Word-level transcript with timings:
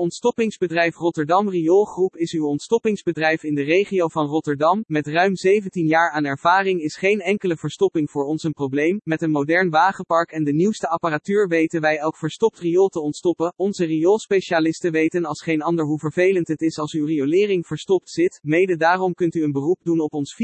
Ontstoppingsbedrijf 0.00 0.96
Rotterdam 0.96 1.48
Rioolgroep 1.48 2.16
is 2.16 2.32
uw 2.32 2.46
ontstoppingsbedrijf 2.46 3.42
in 3.42 3.54
de 3.54 3.62
regio 3.62 4.08
van 4.08 4.26
Rotterdam. 4.26 4.84
Met 4.86 5.06
ruim 5.06 5.36
17 5.36 5.86
jaar 5.86 6.10
aan 6.10 6.24
ervaring 6.24 6.80
is 6.80 6.96
geen 6.96 7.20
enkele 7.20 7.56
verstopping 7.56 8.10
voor 8.10 8.24
ons 8.24 8.42
een 8.42 8.52
probleem. 8.52 9.00
Met 9.04 9.22
een 9.22 9.30
modern 9.30 9.70
wagenpark 9.70 10.30
en 10.30 10.44
de 10.44 10.52
nieuwste 10.52 10.88
apparatuur 10.88 11.48
weten 11.48 11.80
wij 11.80 11.96
elk 11.96 12.16
verstopt 12.16 12.58
riool 12.58 12.88
te 12.88 13.00
ontstoppen. 13.00 13.52
Onze 13.56 13.84
rioolspecialisten 13.84 14.92
weten 14.92 15.24
als 15.24 15.42
geen 15.42 15.62
ander 15.62 15.84
hoe 15.84 15.98
vervelend 15.98 16.48
het 16.48 16.60
is 16.60 16.78
als 16.78 16.92
uw 16.92 17.06
riolering 17.06 17.66
verstopt 17.66 18.10
zit. 18.10 18.38
Mede 18.42 18.76
daarom 18.76 19.14
kunt 19.14 19.34
u 19.34 19.42
een 19.42 19.52
beroep 19.52 19.80
doen 19.82 20.00
op 20.00 20.14
ons 20.14 20.36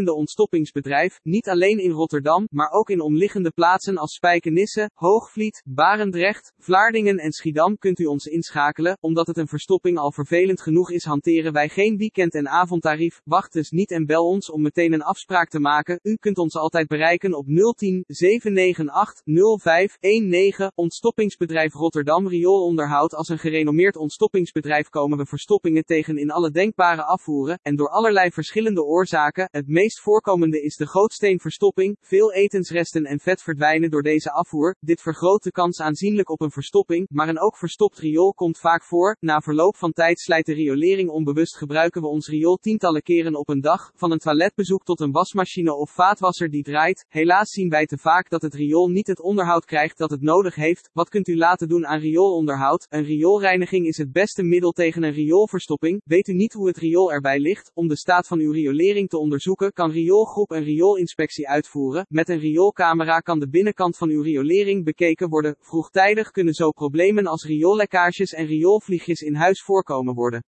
24-7 0.00 0.02
ontstoppingsbedrijf. 0.02 1.20
Niet 1.22 1.48
alleen 1.48 1.78
in 1.78 1.90
Rotterdam, 1.90 2.46
maar 2.50 2.70
ook 2.70 2.90
in 2.90 3.00
omliggende 3.00 3.50
plaatsen 3.50 3.96
als 3.96 4.14
Spijkenisse, 4.14 4.90
Hoogvliet, 4.94 5.62
Barendrecht, 5.64 6.52
Vlaardingen 6.58 7.16
en 7.16 7.32
Schiedam 7.32 7.78
kunt 7.78 7.98
u 7.98 8.04
ons 8.04 8.26
inschakelen 8.56 8.96
omdat 9.00 9.26
het 9.26 9.36
een 9.36 9.48
verstopping 9.48 9.98
al 9.98 10.12
vervelend 10.12 10.60
genoeg 10.60 10.90
is, 10.90 11.04
hanteren 11.04 11.52
wij 11.52 11.68
geen 11.68 11.96
weekend- 11.96 12.34
en 12.34 12.48
avondtarief. 12.48 13.20
Wacht 13.24 13.52
dus 13.52 13.70
niet 13.70 13.90
en 13.90 14.06
bel 14.06 14.26
ons 14.26 14.50
om 14.50 14.62
meteen 14.62 14.92
een 14.92 15.02
afspraak 15.02 15.48
te 15.48 15.60
maken. 15.60 15.98
U 16.02 16.14
kunt 16.14 16.38
ons 16.38 16.56
altijd 16.56 16.88
bereiken 16.88 17.34
op 17.34 17.46
010 17.76 18.04
798 18.06 19.22
0519. 19.24 20.70
Ontstoppingsbedrijf 20.74 21.72
Rotterdam 21.72 22.28
Rioolonderhoud. 22.28 23.14
Als 23.14 23.28
een 23.28 23.38
gerenommeerd 23.38 23.96
ontstoppingsbedrijf 23.96 24.88
komen 24.88 25.18
we 25.18 25.26
verstoppingen 25.26 25.84
tegen 25.84 26.18
in 26.18 26.30
alle 26.30 26.50
denkbare 26.50 27.02
afvoeren 27.02 27.58
en 27.62 27.76
door 27.76 27.88
allerlei 27.88 28.30
verschillende 28.30 28.82
oorzaken. 28.82 29.48
Het 29.50 29.68
meest 29.68 30.00
voorkomende 30.00 30.62
is 30.62 30.76
de 30.76 30.86
gootsteenverstopping. 30.86 31.96
Veel 32.00 32.32
etensresten 32.32 33.04
en 33.04 33.18
vet 33.18 33.42
verdwijnen 33.42 33.90
door 33.90 34.02
deze 34.02 34.32
afvoer. 34.32 34.76
Dit 34.80 35.00
vergroot 35.00 35.42
de 35.42 35.50
kans 35.50 35.80
aanzienlijk 35.80 36.30
op 36.30 36.40
een 36.40 36.50
verstopping, 36.50 37.06
maar 37.08 37.28
een 37.28 37.40
ook 37.40 37.56
verstopt 37.56 37.98
riool 37.98 38.34
komt 38.34 38.45
komt 38.46 38.58
vaak 38.58 38.84
voor. 38.84 39.16
Na 39.20 39.40
verloop 39.40 39.76
van 39.76 39.92
tijd 39.92 40.20
slijt 40.20 40.46
de 40.46 40.52
riolering 40.52 41.10
onbewust 41.10 41.56
gebruiken 41.56 42.00
we 42.00 42.08
ons 42.08 42.28
riool 42.28 42.56
tientallen 42.56 43.02
keren 43.02 43.34
op 43.34 43.48
een 43.48 43.60
dag, 43.60 43.90
van 43.94 44.12
een 44.12 44.18
toiletbezoek 44.18 44.84
tot 44.84 45.00
een 45.00 45.12
wasmachine 45.12 45.74
of 45.74 45.90
vaatwasser 45.90 46.50
die 46.50 46.62
draait. 46.62 47.04
Helaas 47.08 47.50
zien 47.50 47.68
wij 47.68 47.86
te 47.86 47.98
vaak 47.98 48.30
dat 48.30 48.42
het 48.42 48.54
riool 48.54 48.88
niet 48.88 49.06
het 49.06 49.20
onderhoud 49.20 49.64
krijgt 49.64 49.98
dat 49.98 50.10
het 50.10 50.22
nodig 50.22 50.54
heeft. 50.54 50.90
Wat 50.92 51.08
kunt 51.08 51.28
u 51.28 51.36
laten 51.36 51.68
doen 51.68 51.86
aan 51.86 51.98
rioolonderhoud? 51.98 52.86
Een 52.88 53.04
rioolreiniging 53.04 53.86
is 53.86 53.96
het 53.96 54.12
beste 54.12 54.42
middel 54.42 54.72
tegen 54.72 55.02
een 55.02 55.12
rioolverstopping. 55.12 56.00
Weet 56.04 56.28
u 56.28 56.32
niet 56.32 56.52
hoe 56.52 56.66
het 56.66 56.76
riool 56.76 57.12
erbij 57.12 57.38
ligt? 57.38 57.70
Om 57.74 57.88
de 57.88 57.96
staat 57.96 58.26
van 58.26 58.38
uw 58.38 58.52
riolering 58.52 59.08
te 59.08 59.18
onderzoeken, 59.18 59.72
kan 59.72 59.90
Rioolgroep 59.90 60.50
een 60.50 60.64
rioolinspectie 60.64 61.48
uitvoeren. 61.48 62.06
Met 62.08 62.28
een 62.28 62.38
rioolcamera 62.38 63.18
kan 63.18 63.38
de 63.38 63.48
binnenkant 63.48 63.96
van 63.96 64.08
uw 64.08 64.22
riolering 64.22 64.84
bekeken 64.84 65.28
worden. 65.28 65.56
Vroegtijdig 65.60 66.30
kunnen 66.30 66.54
zo 66.54 66.70
problemen 66.70 67.26
als 67.26 67.44
rioolekkages 67.44 68.25
en 68.32 68.46
rioolvliegjes 68.46 69.20
in 69.20 69.34
huis 69.34 69.62
voorkomen 69.62 70.14
worden. 70.14 70.42